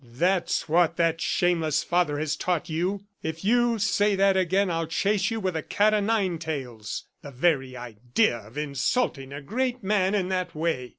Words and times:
"That's 0.03 0.67
what 0.67 0.97
that 0.97 1.21
shameless 1.21 1.83
father 1.83 2.17
has 2.17 2.35
taught 2.35 2.69
you! 2.69 3.05
If 3.21 3.45
you 3.45 3.77
say 3.77 4.15
that 4.15 4.35
again, 4.35 4.71
I'll 4.71 4.87
chase 4.87 5.29
you 5.29 5.39
with 5.39 5.55
a 5.55 5.61
cat 5.61 5.93
o 5.93 5.99
nine 5.99 6.39
tails.... 6.39 7.03
The 7.21 7.29
very 7.29 7.77
idea 7.77 8.37
of 8.39 8.57
insulting 8.57 9.31
a 9.31 9.43
great 9.43 9.83
man 9.83 10.15
in 10.15 10.29
that 10.29 10.55
way!" 10.55 10.89